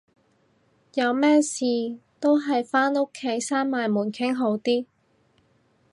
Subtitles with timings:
[0.95, 1.37] 有咩
[2.19, 4.87] 都係返屋企閂埋門傾好啲